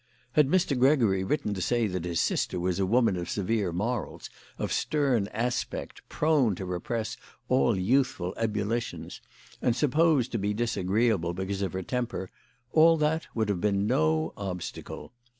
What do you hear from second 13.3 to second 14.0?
would have been